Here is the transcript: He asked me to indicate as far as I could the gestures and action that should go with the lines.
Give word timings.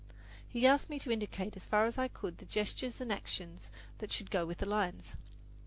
He 0.49 0.65
asked 0.65 0.89
me 0.89 0.97
to 0.97 1.11
indicate 1.11 1.55
as 1.55 1.67
far 1.67 1.85
as 1.85 1.99
I 1.99 2.07
could 2.07 2.39
the 2.39 2.45
gestures 2.45 2.99
and 3.01 3.11
action 3.13 3.59
that 3.99 4.11
should 4.11 4.31
go 4.31 4.47
with 4.47 4.57
the 4.57 4.65
lines. 4.65 5.15